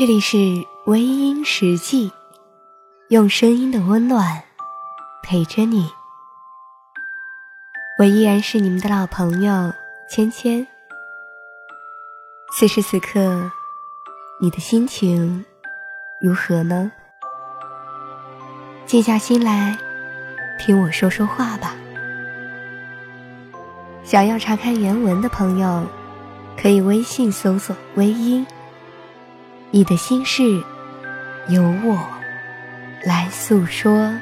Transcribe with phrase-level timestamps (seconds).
[0.00, 0.38] 这里是
[0.86, 2.10] 微音时记，
[3.10, 4.42] 用声音的温暖
[5.22, 5.92] 陪着你。
[7.98, 9.70] 我依然是你们的老朋友
[10.08, 10.66] 芊芊。
[12.56, 13.52] 此时此刻，
[14.40, 15.44] 你的心情
[16.18, 16.90] 如何呢？
[18.86, 19.76] 静下心来，
[20.58, 21.76] 听我说说话吧。
[24.02, 25.84] 想要查看原文的朋友，
[26.56, 28.46] 可以微信搜索“微音”。
[29.72, 30.42] 你的心事，
[31.48, 31.96] 由我
[33.04, 34.12] 来诉说。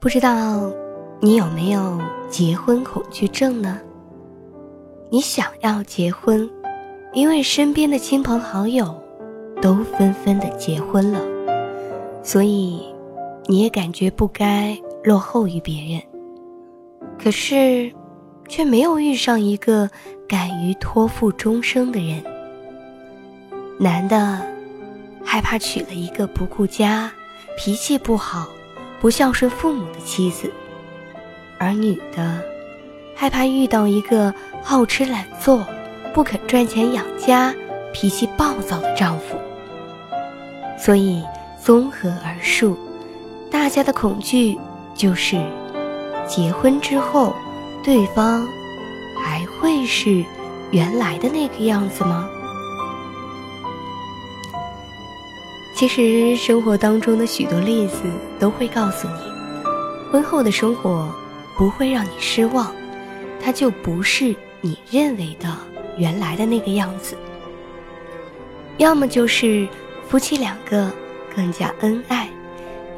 [0.00, 0.72] 不知道
[1.20, 3.80] 你有没有结婚恐惧症呢？
[5.10, 6.48] 你想要结婚，
[7.12, 8.94] 因为身边的亲朋好友
[9.60, 11.20] 都纷纷的结婚了，
[12.22, 12.94] 所以
[13.46, 16.00] 你也感觉不该落后于别人。
[17.18, 17.92] 可是，
[18.48, 19.90] 却没有遇上一个
[20.28, 22.22] 敢于托付终生的人。
[23.80, 24.40] 男的
[25.24, 27.10] 害怕娶了一个不顾家、
[27.56, 28.46] 脾气不好。
[29.00, 30.52] 不孝顺父母的妻子，
[31.58, 32.42] 而女的
[33.14, 35.64] 害怕遇到一个好吃懒做、
[36.12, 37.54] 不肯赚钱养家、
[37.92, 39.36] 脾气暴躁的丈夫。
[40.76, 41.22] 所以
[41.60, 42.76] 综合而述，
[43.50, 44.58] 大家的恐惧
[44.94, 45.40] 就是：
[46.26, 47.34] 结婚之后，
[47.84, 48.46] 对方
[49.24, 50.24] 还会是
[50.70, 52.28] 原来的那个样子吗？
[55.78, 58.02] 其实生活当中的许多例子
[58.36, 61.08] 都会告诉你，婚后的生活
[61.56, 62.74] 不会让你失望，
[63.40, 65.56] 它就不是你认为的
[65.96, 67.16] 原来的那个样子。
[68.78, 69.68] 要么就是
[70.08, 70.90] 夫妻两个
[71.36, 72.28] 更加恩爱，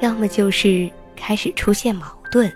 [0.01, 2.51] 要么就是开始出现矛盾。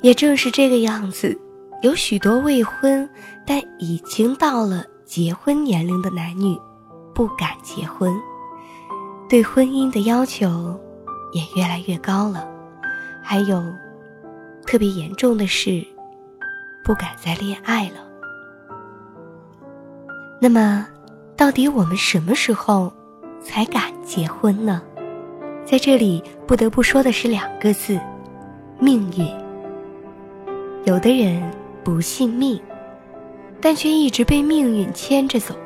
[0.00, 1.38] 也正是这个样子，
[1.82, 3.06] 有许多未婚
[3.44, 6.58] 但已经到了结婚年龄的男女
[7.14, 8.10] 不敢结婚。
[9.34, 10.80] 对婚姻的要求
[11.32, 12.48] 也越来越高了，
[13.20, 13.60] 还有
[14.64, 15.84] 特别严重的是，
[16.84, 17.96] 不敢再恋爱了。
[20.40, 20.86] 那么，
[21.36, 22.92] 到底我们什么时候
[23.42, 24.80] 才敢结婚呢？
[25.64, 27.98] 在这里不得不说的是两个字：
[28.78, 29.28] 命运。
[30.84, 31.42] 有的人
[31.82, 32.62] 不信命，
[33.60, 35.56] 但却一直被命运牵着走。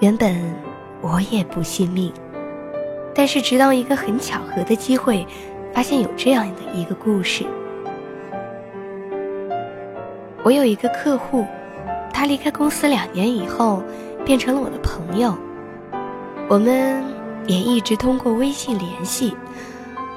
[0.00, 0.38] 原本
[1.00, 2.12] 我也不信命。
[3.14, 5.26] 但是，直到一个很巧合的机会，
[5.72, 7.44] 发现有这样的一个故事。
[10.42, 11.44] 我有一个客户，
[12.12, 13.82] 他离开公司两年以后，
[14.24, 15.36] 变成了我的朋友。
[16.48, 17.04] 我们
[17.46, 19.36] 也一直通过微信联系，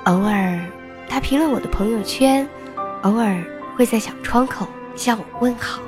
[0.06, 0.60] 偶尔
[1.10, 2.48] 他评论我的朋友圈，
[3.02, 3.44] 偶尔
[3.76, 4.66] 会在小窗口
[4.96, 5.82] 向我问好，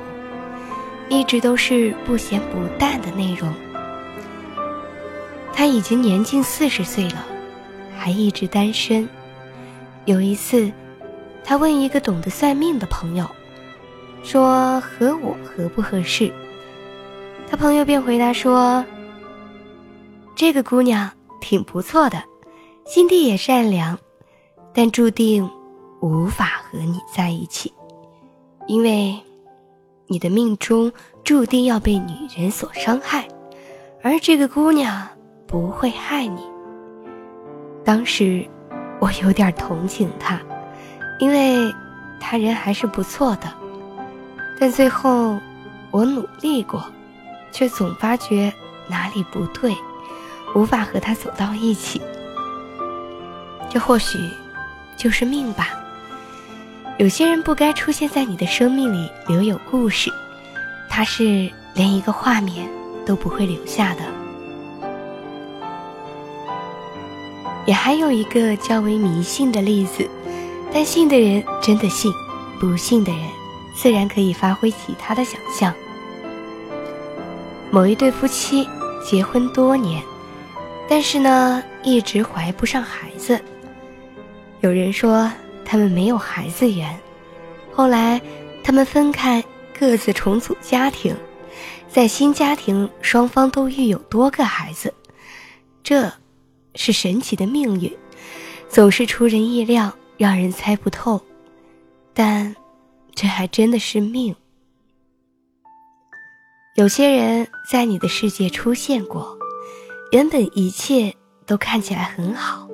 [1.07, 3.53] 一直都是不咸不淡的内容。
[5.55, 7.25] 他已经年近四十岁了，
[7.97, 9.07] 还一直单身。
[10.03, 10.69] 有一次，
[11.45, 13.25] 他问一个懂得算命的朋友，
[14.21, 16.31] 说和我合不合适？
[17.49, 18.83] 他朋友便回答说
[20.35, 22.21] ：“这个姑娘挺不错的，
[22.85, 23.97] 心地也善良，
[24.73, 25.49] 但注定
[26.01, 27.73] 无法和你在一起，
[28.67, 29.17] 因为
[30.07, 30.91] 你的命中
[31.23, 33.25] 注定要被女人所伤害，
[34.03, 35.07] 而这个姑娘。”
[35.47, 36.41] 不会害你。
[37.83, 38.45] 当时
[38.99, 40.39] 我有点同情他，
[41.19, 41.73] 因为
[42.19, 43.51] 他人还是不错的。
[44.59, 45.37] 但最后
[45.91, 46.83] 我努力过，
[47.51, 48.51] 却总发觉
[48.87, 49.75] 哪里不对，
[50.55, 52.01] 无法和他走到一起。
[53.69, 54.17] 这或许
[54.97, 55.69] 就是命吧。
[56.97, 60.09] 有些人不该出现在你的生命里留有故事，
[60.89, 62.69] 他是连一个画面
[63.05, 64.14] 都不会留下的。
[67.65, 70.07] 也还有一个较为迷信的例子，
[70.71, 72.11] 但信的人真的信，
[72.59, 73.21] 不信的人
[73.75, 75.73] 自然可以发挥其他的想象。
[77.71, 78.67] 某一对夫妻
[79.03, 80.01] 结婚多年，
[80.87, 83.41] 但是呢一直怀不上孩子。
[84.61, 85.31] 有人说
[85.65, 86.97] 他们没有孩子缘，
[87.73, 88.21] 后来
[88.63, 89.43] 他们分开，
[89.77, 91.15] 各自重组家庭，
[91.89, 94.93] 在新家庭双方都育有多个孩子，
[95.83, 96.11] 这。
[96.75, 97.91] 是神奇的命运，
[98.69, 101.21] 总是出人意料，让人猜不透。
[102.13, 102.55] 但，
[103.13, 104.35] 这还真的是命。
[106.75, 109.37] 有些人在你的世界出现过，
[110.11, 111.13] 原本一切
[111.45, 112.67] 都看起来很好，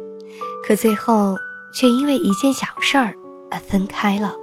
[0.65, 1.37] 可最后
[1.73, 3.15] 却因为一件小事儿
[3.51, 4.35] 而分开了，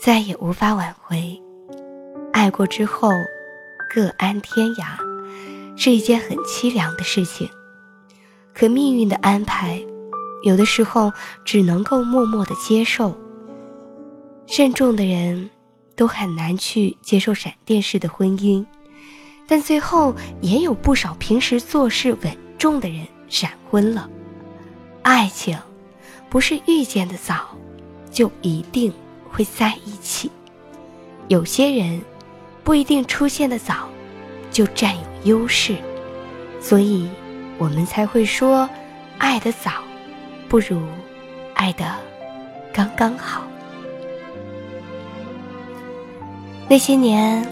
[0.00, 1.38] 再也无法挽回。
[2.32, 3.10] 爱过之后，
[3.94, 4.96] 各安天涯，
[5.76, 7.48] 是一件很凄凉的事情。
[8.54, 9.82] 可命运的安排，
[10.42, 11.12] 有的时候
[11.44, 13.16] 只能够默默的接受。
[14.46, 15.48] 慎重的人，
[15.96, 18.64] 都很难去接受闪电式的婚姻，
[19.46, 24.10] 但最后也有不少平时做事稳重的人闪婚了。
[25.02, 25.56] 爱情，
[26.28, 27.56] 不是遇见的早，
[28.10, 28.92] 就一定
[29.30, 30.30] 会在一起。
[31.28, 32.02] 有些人，
[32.62, 33.88] 不一定出现的早，
[34.50, 34.94] 就占
[35.24, 35.76] 有优势，
[36.60, 37.08] 所以。
[37.58, 38.68] 我们才会说，
[39.18, 39.70] 爱的早，
[40.48, 40.82] 不如
[41.54, 41.94] 爱的
[42.72, 43.42] 刚刚好。
[46.68, 47.46] 那些年，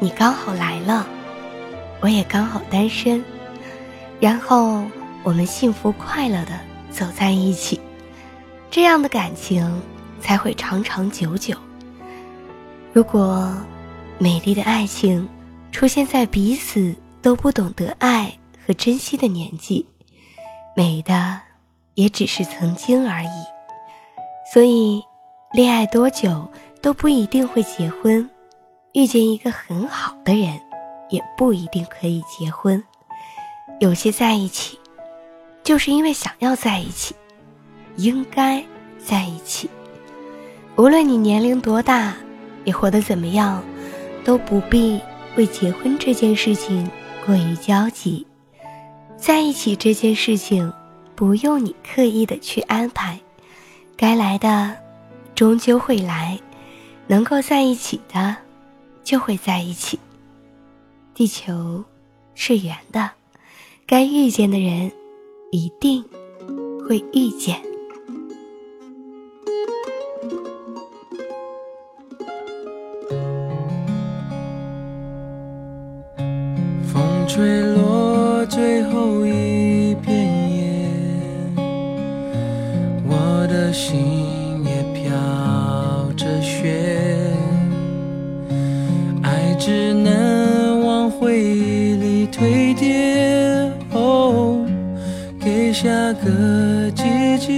[0.00, 1.06] 你刚好来了，
[2.00, 3.22] 我也刚好单身，
[4.18, 4.84] 然后
[5.22, 6.58] 我们幸福快乐的
[6.90, 7.80] 走在一起，
[8.70, 9.80] 这样的感情
[10.20, 11.56] 才会长长久久。
[12.92, 13.54] 如果
[14.18, 15.28] 美丽的爱情
[15.70, 16.92] 出现在彼此
[17.22, 18.32] 都不懂得爱。
[18.68, 19.86] 和珍惜的年纪，
[20.76, 21.40] 美的
[21.94, 23.28] 也只是曾经而已。
[24.52, 25.02] 所以，
[25.54, 26.46] 恋爱多久
[26.82, 28.28] 都不一定会结婚，
[28.92, 30.60] 遇见一个很好的人，
[31.08, 32.84] 也不一定可以结婚。
[33.80, 34.78] 有些在一起，
[35.64, 37.14] 就是因为想要在一起，
[37.96, 38.62] 应该
[38.98, 39.70] 在一起。
[40.76, 42.14] 无论你年龄多大，
[42.64, 43.64] 你活得怎么样，
[44.26, 45.00] 都不必
[45.36, 46.86] 为结婚这件事情
[47.24, 48.26] 过于焦急。
[49.20, 50.72] 在一起这件事情，
[51.14, 53.20] 不用你刻意的去安排，
[53.96, 54.74] 该来的
[55.34, 56.38] 终究会来，
[57.06, 58.36] 能够在一起的
[59.02, 59.98] 就会在一起。
[61.14, 61.84] 地球
[62.34, 63.10] 是圆的，
[63.86, 64.90] 该遇见的人
[65.50, 66.02] 一定
[66.88, 67.60] 会遇见。
[76.90, 77.77] 风吹落。
[78.48, 80.16] 最后一片
[80.50, 80.72] 叶，
[83.06, 85.12] 我的心也飘
[86.16, 87.30] 着雪，
[89.22, 94.66] 爱只能往回忆里堆叠，哦，
[95.38, 97.04] 给下个季
[97.38, 97.52] 节。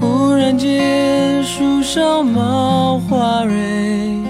[0.00, 4.29] 忽然间，树上冒花蕊。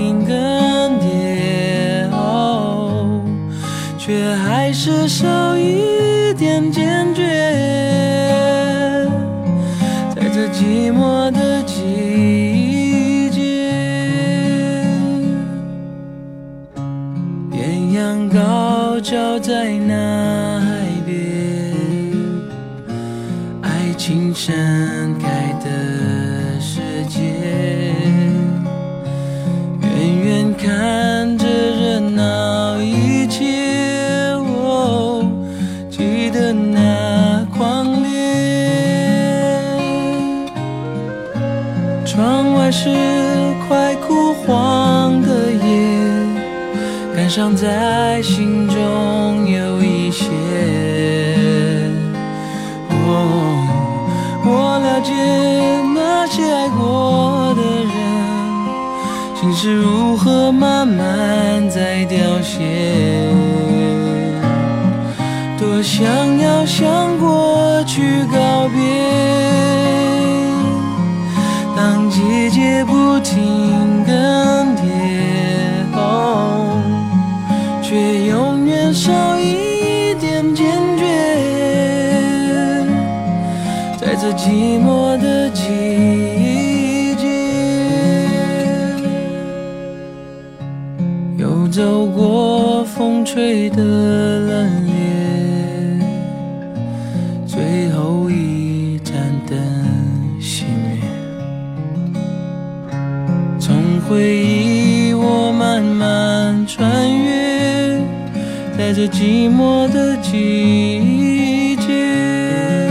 [0.31, 3.21] 更迭，哦，
[3.97, 7.21] 却还是少一点坚决。
[10.15, 13.41] 在这寂寞的季节，
[17.51, 21.75] 艳阳高照在那海边，
[23.61, 24.55] 爱情盛
[25.19, 25.67] 开的
[26.59, 27.90] 世界。
[30.63, 35.25] 看着热闹一切，哦，
[35.89, 38.11] 记得那狂烈。
[42.05, 42.89] 窗外是
[43.67, 45.97] 快枯黄的叶，
[47.15, 49.81] 感伤在心中有
[59.63, 62.57] 是如何慢慢在凋谢？
[65.59, 68.01] 多想要向过去
[68.33, 68.81] 告别，
[71.77, 74.81] 当季节不停更迭，
[75.93, 76.81] 哦，
[77.83, 80.65] 却永远少一点坚
[80.97, 81.05] 决，
[83.99, 85.40] 在这寂寞的
[93.23, 96.01] 吹得冷冽，
[97.45, 99.13] 最后一盏
[99.47, 99.57] 灯
[100.39, 100.99] 熄灭。
[103.59, 108.01] 从回忆我慢慢穿越，
[108.77, 112.89] 在这寂寞的季节，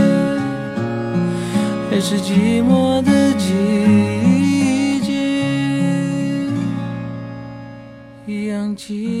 [1.89, 5.13] 还是寂寞的季节，
[8.25, 9.20] 一样寂。